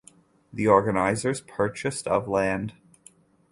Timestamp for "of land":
2.07-2.73